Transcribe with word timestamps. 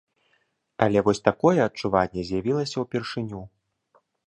Але 0.85 1.03
вось 1.07 1.21
такое 1.27 1.53
адчуванне 1.67 2.21
з'явілася 2.31 2.77
ўпершыню. 2.87 3.45